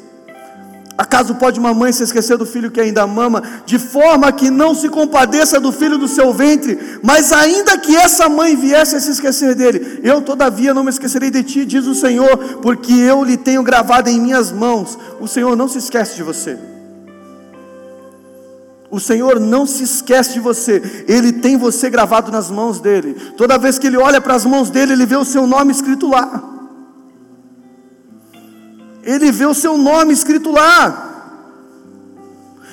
[0.96, 4.74] Acaso pode uma mãe se esquecer do filho que ainda mama, de forma que não
[4.74, 6.98] se compadeça do filho do seu ventre?
[7.04, 11.30] Mas ainda que essa mãe viesse a se esquecer dele, eu todavia não me esquecerei
[11.30, 14.98] de ti, diz o Senhor, porque eu lhe tenho gravado em minhas mãos.
[15.20, 16.58] O Senhor não se esquece de você.
[18.90, 23.14] O Senhor não se esquece de você, Ele tem você gravado nas mãos dele.
[23.36, 26.08] Toda vez que Ele olha para as mãos dele, Ele vê o seu nome escrito
[26.08, 26.58] lá
[29.08, 31.04] ele vê o seu nome escrito lá.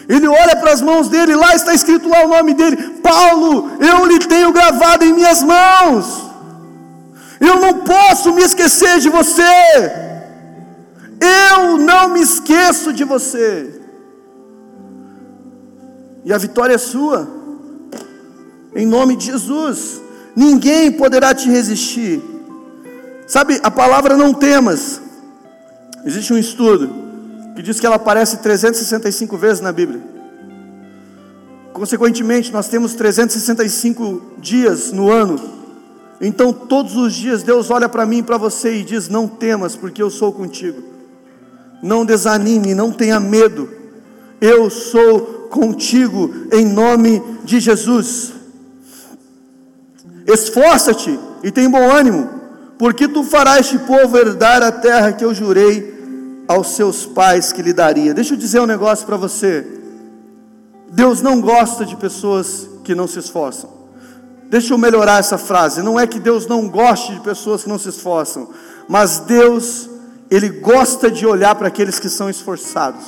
[0.07, 4.05] Ele olha para as mãos dele, lá está escrito lá o nome dele: Paulo, eu
[4.05, 6.29] lhe tenho gravado em minhas mãos.
[7.39, 9.41] Eu não posso me esquecer de você.
[11.21, 13.81] Eu não me esqueço de você.
[16.25, 17.25] E a vitória é sua.
[18.75, 20.01] Em nome de Jesus.
[20.35, 22.21] Ninguém poderá te resistir.
[23.25, 25.01] Sabe, a palavra não temas
[26.05, 26.87] Existe um estudo
[27.55, 29.99] que diz que ela aparece 365 vezes na Bíblia.
[31.73, 35.39] Consequentemente, nós temos 365 dias no ano.
[36.21, 39.75] Então, todos os dias, Deus olha para mim e para você e diz: Não temas,
[39.75, 40.83] porque eu sou contigo.
[41.81, 43.67] Não desanime, não tenha medo.
[44.41, 48.33] Eu sou contigo, em nome de Jesus.
[50.27, 52.29] Esforça-te e tem bom ânimo,
[52.77, 55.93] porque tu farás este povo herdar a terra que eu jurei
[56.47, 58.13] aos seus pais que lhe daria.
[58.13, 59.65] Deixa eu dizer um negócio para você.
[60.91, 63.69] Deus não gosta de pessoas que não se esforçam.
[64.49, 65.81] Deixa eu melhorar essa frase.
[65.81, 68.49] Não é que Deus não goste de pessoas que não se esforçam,
[68.87, 69.89] mas Deus,
[70.29, 73.03] ele gosta de olhar para aqueles que são esforçados.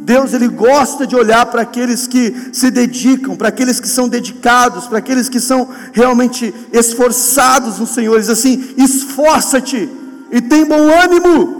[0.00, 4.86] Deus ele gosta de olhar para aqueles que se dedicam, para aqueles que são dedicados,
[4.86, 8.12] para aqueles que são realmente esforçados no Senhor.
[8.12, 9.88] Ele diz assim: esforça-te
[10.30, 11.58] e tem bom ânimo.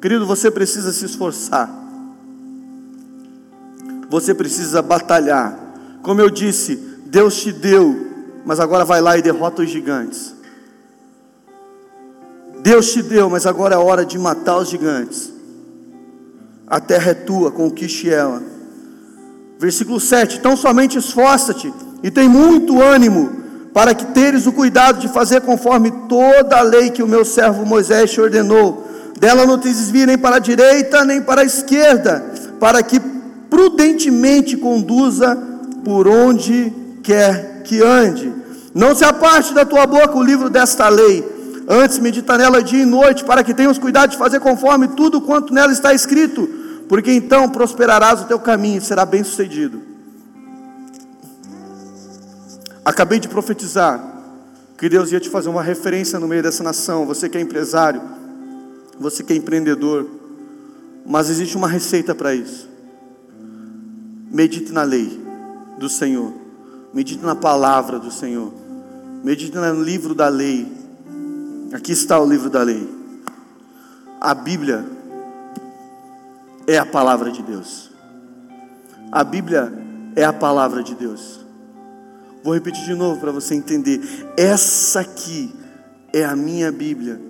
[0.00, 1.70] Querido, você precisa se esforçar.
[4.10, 5.58] Você precisa batalhar.
[6.02, 8.12] Como eu disse, Deus te deu,
[8.44, 10.34] mas agora vai lá e derrota os gigantes.
[12.60, 15.33] Deus te deu, mas agora é hora de matar os gigantes.
[16.74, 18.42] A terra é tua, conquiste ela.
[19.60, 23.30] Versículo 7: Então somente esforça-te e tem muito ânimo,
[23.72, 27.64] para que teres o cuidado de fazer conforme toda a lei que o meu servo
[27.64, 28.88] Moisés te ordenou
[29.20, 32.24] dela não te desvie nem para a direita nem para a esquerda,
[32.58, 32.98] para que
[33.48, 35.38] prudentemente conduza
[35.84, 36.72] por onde
[37.04, 38.32] quer que ande.
[38.74, 41.24] Não se aparte da tua boca o livro desta lei,
[41.68, 45.54] antes medita nela dia e noite, para que tenhas cuidado de fazer conforme tudo quanto
[45.54, 49.80] nela está escrito, porque então prosperarás o teu caminho e será bem sucedido.
[52.84, 54.12] Acabei de profetizar
[54.76, 58.02] que Deus ia te fazer uma referência no meio dessa nação, você que é empresário
[58.98, 60.06] você que é empreendedor,
[61.04, 62.68] mas existe uma receita para isso.
[64.30, 65.20] Medite na lei
[65.78, 66.32] do Senhor,
[66.92, 68.52] medite na palavra do Senhor,
[69.22, 70.70] medite no livro da lei.
[71.72, 72.88] Aqui está o livro da lei.
[74.20, 74.84] A Bíblia
[76.66, 77.90] é a palavra de Deus.
[79.10, 79.72] A Bíblia
[80.16, 81.40] é a palavra de Deus.
[82.42, 84.00] Vou repetir de novo para você entender.
[84.36, 85.54] Essa aqui
[86.12, 87.20] é a minha Bíblia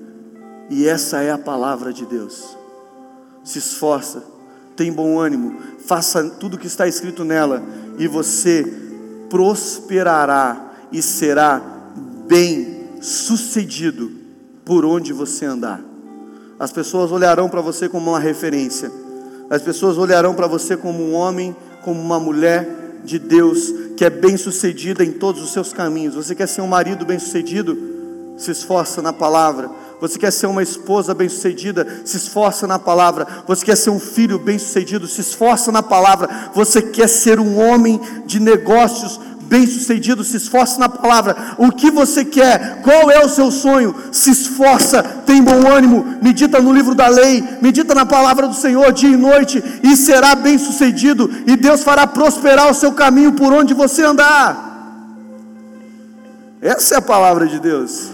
[0.69, 2.57] e essa é a palavra de Deus.
[3.45, 4.25] Se esforça,
[4.77, 7.63] tem bom ânimo, faça tudo o que está escrito nela,
[7.99, 8.65] e você
[9.29, 11.61] prosperará e será
[12.27, 14.11] bem sucedido
[14.65, 15.81] por onde você andar.
[16.59, 18.91] As pessoas olharão para você como uma referência,
[19.51, 24.11] as pessoas olharão para você como um homem, como uma mulher de Deus que é
[24.11, 26.15] bem sucedida em todos os seus caminhos.
[26.15, 27.77] Você quer ser um marido bem sucedido?
[28.37, 29.71] Se esforça na palavra
[30.05, 31.87] você quer ser uma esposa bem-sucedida?
[32.05, 33.27] Se esforça na palavra.
[33.47, 35.07] Você quer ser um filho bem-sucedido?
[35.07, 36.51] Se esforça na palavra.
[36.55, 39.19] Você quer ser um homem de negócios
[39.55, 41.55] bem-sucedido, se esforce na palavra.
[41.57, 42.83] O que você quer?
[42.83, 43.95] Qual é o seu sonho?
[44.11, 48.93] Se esforça, tem bom ânimo, medita no livro da lei, medita na palavra do Senhor
[48.93, 53.73] dia e noite e será bem-sucedido e Deus fará prosperar o seu caminho por onde
[53.75, 54.73] você andar.
[56.61, 58.11] Essa é a palavra de Deus.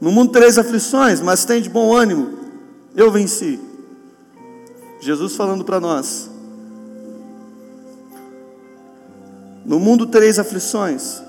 [0.00, 2.38] No mundo tereis aflições, mas tem de bom ânimo.
[2.94, 3.65] Eu venci.
[5.06, 6.28] Jesus falando para nós.
[9.64, 11.22] No mundo tereis aflições.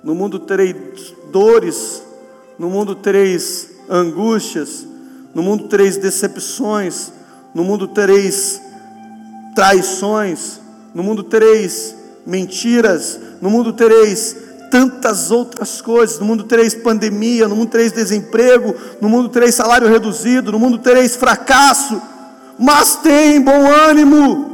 [0.00, 2.00] No mundo tereis dores.
[2.56, 4.86] No mundo tereis angústias.
[5.34, 7.10] No mundo tereis decepções.
[7.52, 8.60] No mundo tereis
[9.56, 10.60] traições.
[10.94, 13.18] No mundo tereis mentiras.
[13.42, 14.36] No mundo tereis
[14.70, 16.20] tantas outras coisas.
[16.20, 20.78] No mundo tereis pandemia, no mundo tereis desemprego, no mundo tereis salário reduzido, no mundo
[20.78, 22.00] tereis fracasso.
[22.58, 24.48] Mas tem bom ânimo.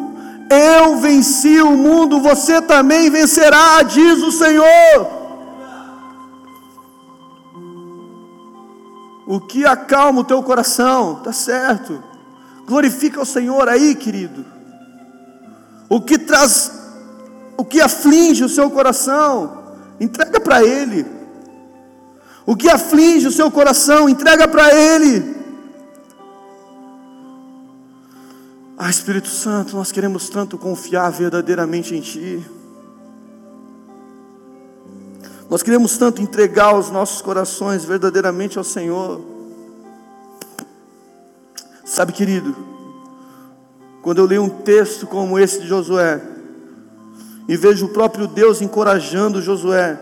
[0.50, 5.24] Eu venci o mundo, você também vencerá, diz o Senhor.
[9.26, 12.02] O que acalma o teu coração, tá certo?
[12.66, 14.44] Glorifica o Senhor aí, querido.
[15.88, 16.72] O que traz,
[17.56, 19.64] o que aflige o seu coração,
[19.98, 21.06] entrega para Ele.
[22.44, 25.43] O que aflige o seu coração, entrega para Ele.
[28.86, 32.44] Ah, Espírito Santo, nós queremos tanto confiar verdadeiramente em Ti.
[35.48, 39.22] Nós queremos tanto entregar os nossos corações verdadeiramente ao Senhor.
[41.82, 42.54] Sabe, querido,
[44.02, 46.20] quando eu leio um texto como esse de Josué,
[47.48, 49.98] e vejo o próprio Deus encorajando Josué.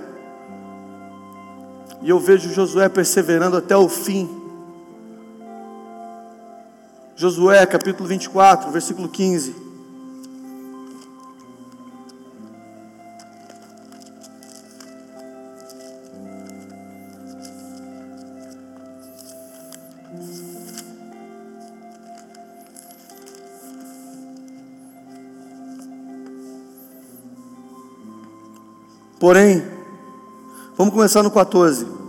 [2.02, 4.41] E eu vejo Josué perseverando até o fim.
[7.14, 9.54] Josué capítulo 24, versículo 15.
[29.20, 29.62] Porém,
[30.76, 32.01] vamos começar no 14.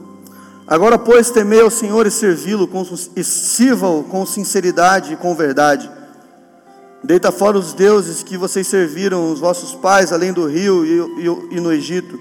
[0.73, 2.67] Agora, pois, temei ao Senhor e servi-lo
[3.15, 5.88] e sirva-o com sinceridade e com verdade.
[7.03, 11.57] Deita fora os deuses que vocês serviram, os vossos pais, além do rio e, e,
[11.57, 12.19] e no Egito,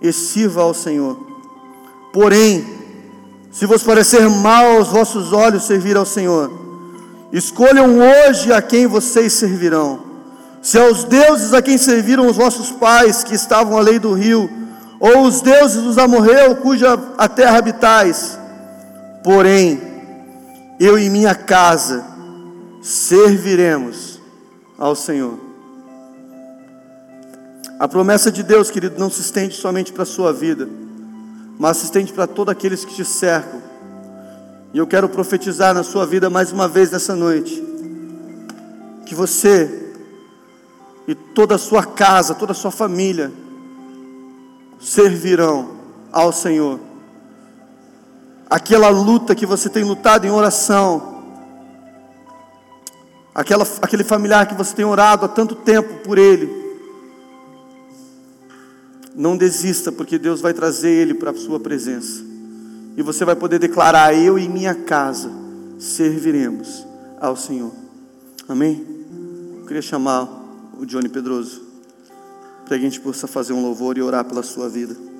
[0.00, 1.18] e sirva ao Senhor.
[2.14, 2.64] Porém,
[3.50, 6.50] se vos parecer mal aos vossos olhos servir ao Senhor,
[7.30, 10.12] escolham hoje a quem vocês servirão
[10.62, 14.48] se aos deuses a quem serviram os vossos pais, que estavam além do rio,
[15.02, 18.38] ou os deuses dos amorreus, cuja a terra habitais,
[19.24, 19.82] porém,
[20.78, 22.04] eu e minha casa
[22.80, 24.20] serviremos
[24.78, 25.40] ao Senhor.
[27.80, 30.68] A promessa de Deus, querido, não se estende somente para a sua vida,
[31.58, 33.60] mas se estende para todos aqueles que te cercam.
[34.72, 37.60] E eu quero profetizar na sua vida mais uma vez nessa noite,
[39.04, 39.94] que você
[41.08, 43.41] e toda a sua casa, toda a sua família
[44.82, 45.76] servirão
[46.10, 46.80] ao Senhor.
[48.50, 51.22] Aquela luta que você tem lutado em oração,
[53.34, 56.60] aquela, aquele familiar que você tem orado há tanto tempo por ele,
[59.14, 62.22] não desista, porque Deus vai trazer ele para a sua presença.
[62.96, 65.30] E você vai poder declarar: Eu e minha casa
[65.78, 66.86] serviremos
[67.20, 67.72] ao Senhor.
[68.48, 68.86] Amém?
[69.60, 70.28] Eu queria chamar
[70.78, 71.61] o Johnny Pedroso,
[72.78, 75.11] que a gente possa fazer um louvor e orar pela sua vida.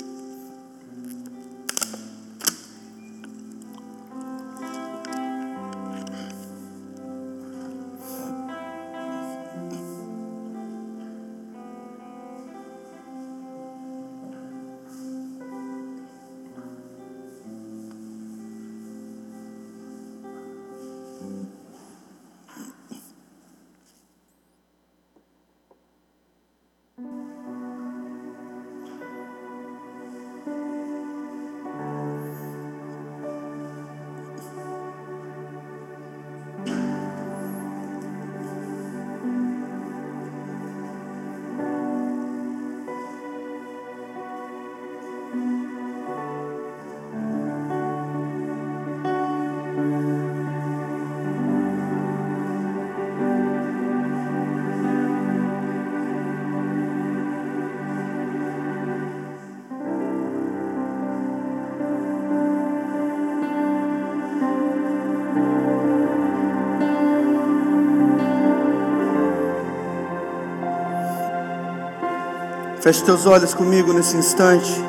[72.83, 74.85] Feche teus olhos comigo nesse instante.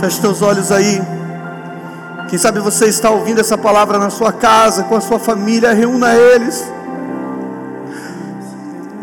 [0.00, 1.02] Feche teus olhos aí.
[2.30, 6.14] Quem sabe você está ouvindo essa palavra na sua casa, com a sua família, reúna
[6.14, 6.66] eles.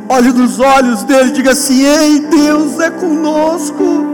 [0.09, 4.07] Olhe nos olhos dele, diga assim: Ei, Deus é conosco.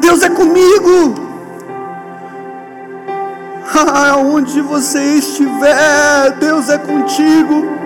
[0.00, 1.27] Deus é comigo.
[4.12, 7.78] Aonde você estiver, Deus é contigo.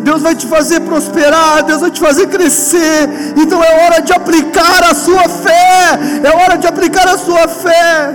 [0.00, 3.08] Deus vai te fazer prosperar, Deus vai te fazer crescer.
[3.36, 5.98] Então é hora de aplicar a sua fé.
[6.22, 8.14] É hora de aplicar a sua fé.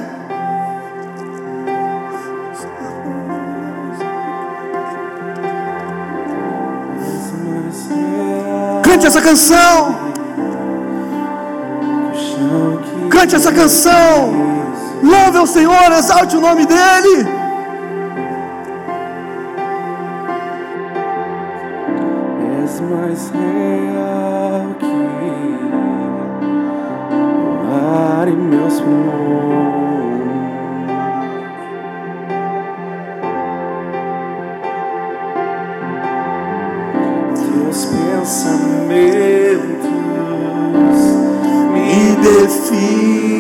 [8.84, 10.12] Cante essa canção.
[13.10, 14.61] Cante essa canção.
[15.04, 17.42] Louve ao Senhor, exalte o nome dEle.
[22.92, 24.86] mais real que
[27.46, 29.82] o ar e meus pulmões.
[37.36, 38.62] Teus pensamentos
[41.72, 43.31] me definem,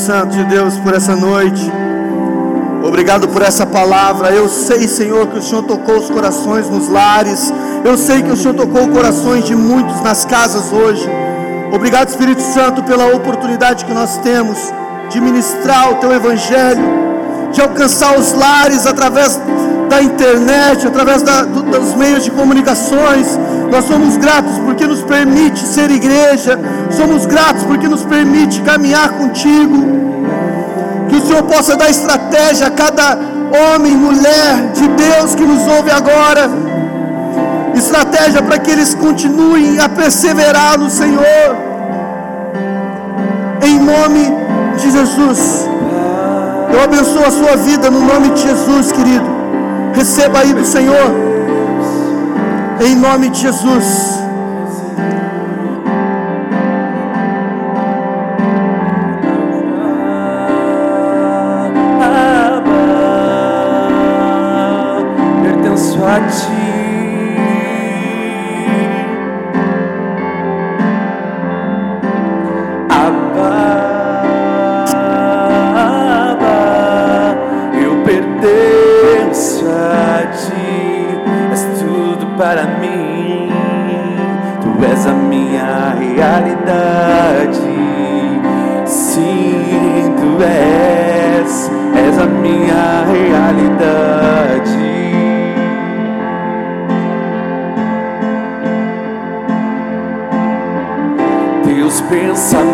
[0.00, 1.70] Santo de Deus, por essa noite.
[2.82, 4.30] Obrigado por essa palavra.
[4.30, 7.52] Eu sei, Senhor, que o Senhor tocou os corações nos lares.
[7.84, 11.06] Eu sei que o Senhor tocou corações de muitos nas casas hoje.
[11.72, 14.58] Obrigado, Espírito Santo, pela oportunidade que nós temos
[15.10, 16.82] de ministrar o Teu Evangelho,
[17.52, 19.38] de alcançar os lares através
[19.88, 23.38] da internet, através da- do- dos meios de comunicações.
[23.70, 26.58] Nós somos gratos porque nos permite ser igreja.
[26.90, 30.00] Somos gratos porque nos permite caminhar contigo.
[31.08, 33.16] Que o Senhor possa dar estratégia a cada
[33.74, 36.50] homem, mulher de Deus que nos ouve agora.
[37.74, 41.56] Estratégia para que eles continuem a perseverar no Senhor.
[43.62, 44.34] Em nome
[44.76, 45.68] de Jesus.
[46.72, 49.26] Eu abençoo a sua vida no nome de Jesus, querido.
[49.94, 51.29] Receba aí do Senhor.
[52.82, 54.29] Em nome de Jesus.
[101.90, 102.70] Teus pensamentos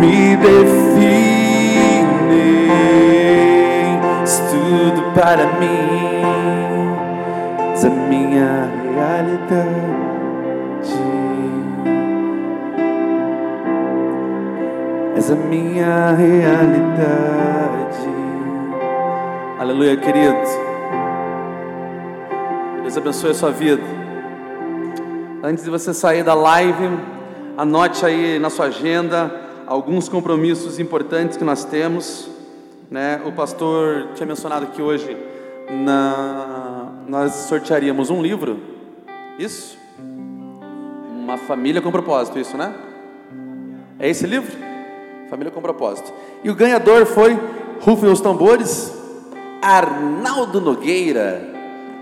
[0.00, 2.06] me definem,
[4.48, 6.94] tudo para mim,
[7.72, 9.90] és a minha realidade.
[15.16, 18.08] És a minha realidade.
[19.58, 20.38] Aleluia, querido.
[22.82, 23.99] Deus abençoe a sua vida.
[25.42, 26.98] Antes de você sair da live,
[27.56, 29.30] anote aí na sua agenda
[29.66, 32.28] alguns compromissos importantes que nós temos.
[32.90, 33.20] Né?
[33.24, 35.16] O pastor tinha mencionado que hoje
[35.70, 38.58] na- nós sortearíamos um livro,
[39.38, 39.78] isso?
[39.98, 42.74] Uma família com propósito, isso, né?
[43.98, 44.50] É esse livro?
[45.30, 46.12] Família com propósito.
[46.42, 47.38] E o ganhador foi,
[47.80, 48.92] rufem os tambores,
[49.62, 51.48] Arnaldo Nogueira.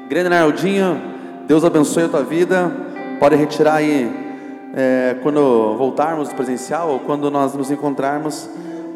[0.09, 1.01] Grande Arnaldinho,
[1.47, 2.88] Deus abençoe a tua vida.
[3.19, 4.11] Pode retirar aí
[4.75, 8.49] é, quando voltarmos presencial ou quando nós nos encontrarmos.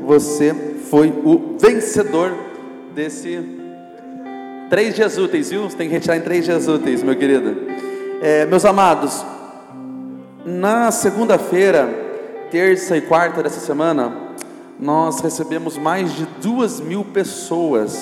[0.02, 0.54] Você
[0.88, 2.32] foi o vencedor
[2.94, 3.60] desse
[4.70, 5.64] três dias úteis, viu?
[5.64, 7.56] Você tem que retirar em três dias úteis, meu querido.
[8.22, 9.24] É, meus amados,
[10.46, 11.88] na segunda-feira,
[12.50, 14.16] terça e quarta dessa semana,
[14.78, 17.98] nós recebemos mais de duas mil pessoas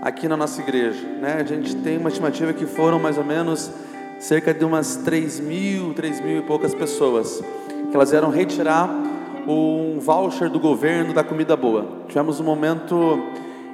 [0.00, 1.06] aqui na nossa igreja.
[1.20, 1.36] Né?
[1.40, 3.70] A gente tem uma estimativa que foram mais ou menos
[4.20, 7.42] cerca de umas três mil, três mil e poucas pessoas,
[7.90, 8.86] que elas vieram retirar
[9.48, 11.86] um voucher do governo da comida boa.
[12.06, 13.18] Tivemos um momento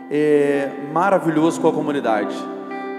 [0.09, 2.34] é, maravilhoso com a comunidade.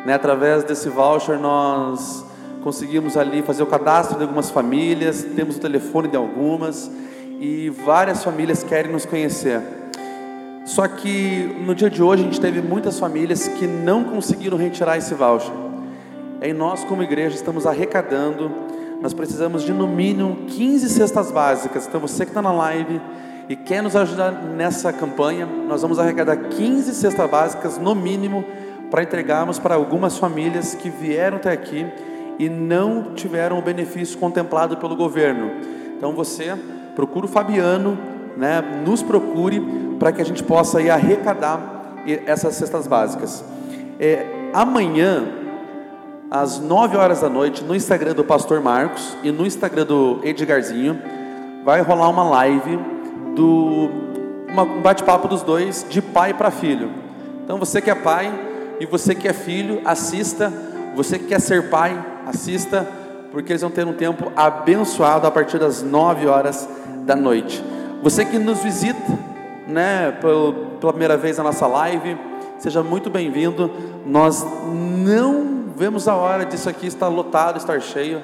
[0.06, 0.14] Né?
[0.14, 2.26] Através desse voucher nós
[2.62, 6.92] conseguimos ali fazer o cadastro de algumas famílias, temos o telefone de algumas
[7.40, 9.62] e várias famílias querem nos conhecer.
[10.66, 14.98] Só que no dia de hoje a gente teve muitas famílias que não conseguiram retirar
[14.98, 15.67] esse voucher.
[16.42, 18.52] E nós, como igreja, estamos arrecadando.
[19.02, 21.88] Nós precisamos de no mínimo 15 cestas básicas.
[21.88, 23.02] Então você que está na live
[23.50, 28.44] e quer nos ajudar nessa campanha, nós vamos arrecadar 15 cestas básicas no mínimo
[28.92, 31.86] para entregarmos para algumas famílias que vieram até aqui
[32.40, 35.52] e não tiveram o benefício contemplado pelo governo.
[35.98, 36.56] Então você
[36.96, 37.98] procura o Fabiano,
[38.36, 39.60] né, nos procure
[39.98, 43.44] para que a gente possa ir arrecadar essas cestas básicas.
[44.00, 45.24] É, amanhã,
[46.30, 51.02] às 9 horas da noite, no Instagram do Pastor Marcos e no Instagram do Edgarzinho,
[51.64, 52.78] vai rolar uma live
[53.36, 53.90] do
[54.50, 56.90] uma, um bate-papo dos dois de pai para filho.
[57.44, 58.32] Então você que é pai
[58.80, 60.52] e você que é filho, assista.
[60.96, 62.88] Você que quer ser pai, assista,
[63.32, 66.68] porque eles vão ter um tempo abençoado a partir das 9 horas
[67.06, 67.64] da noite.
[68.02, 69.00] Você que nos visita,
[69.68, 72.18] né, pela primeira vez na nossa live,
[72.58, 73.70] seja muito bem-vindo.
[74.06, 75.47] Nós não
[75.78, 78.20] vemos a hora disso aqui estar lotado, estar cheio,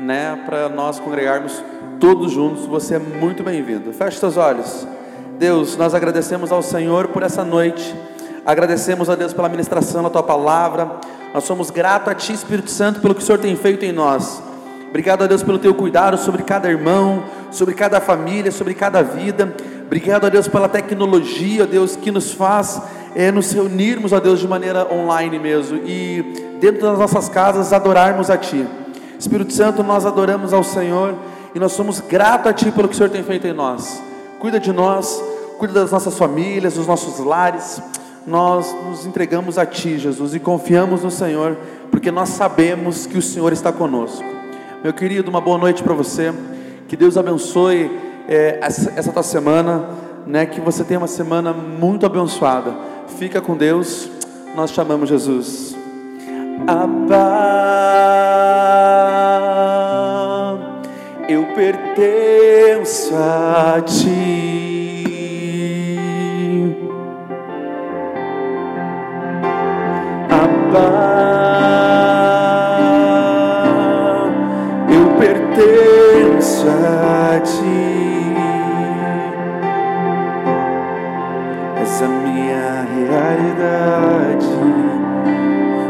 [0.00, 1.62] né, para nós congregarmos
[2.00, 2.64] todos juntos.
[2.64, 3.92] Você é muito bem-vindo.
[3.92, 4.86] Feche seus olhos.
[5.38, 7.94] Deus, nós agradecemos ao Senhor por essa noite.
[8.46, 10.92] Agradecemos a Deus pela ministração da tua palavra.
[11.34, 14.42] Nós somos gratos a Ti, Espírito Santo, pelo que o Senhor tem feito em nós.
[14.88, 19.54] Obrigado a Deus pelo Teu cuidado sobre cada irmão, sobre cada família, sobre cada vida.
[19.84, 22.80] Obrigado a Deus pela tecnologia, Deus, que nos faz
[23.14, 28.30] é, nos reunirmos, a Deus, de maneira online mesmo e dentro das nossas casas adorarmos
[28.30, 28.66] a Ti.
[29.18, 31.14] Espírito Santo, nós adoramos ao Senhor
[31.54, 34.02] e nós somos gratos a Ti pelo que o Senhor tem feito em nós.
[34.38, 35.22] Cuida de nós,
[35.58, 37.80] cuida das nossas famílias, dos nossos lares
[38.26, 41.56] nós nos entregamos a Ti, Jesus, e confiamos no Senhor,
[41.90, 44.24] porque nós sabemos que o Senhor está conosco.
[44.82, 46.32] Meu querido, uma boa noite para você,
[46.88, 47.90] que Deus abençoe
[48.28, 49.88] é, essa, essa tua semana,
[50.26, 50.46] né?
[50.46, 52.74] Que você tenha uma semana muito abençoada.
[53.18, 54.10] Fica com Deus,
[54.56, 55.76] nós chamamos Jesus.
[56.66, 57.14] Abba,
[61.28, 64.64] eu pertenço a Ti.
[74.88, 78.33] eu pertenço a ti.
[83.14, 84.46] Minha realidade.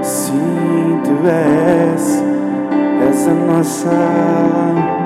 [0.03, 2.23] Sim, tu és
[3.09, 5.04] essa nossa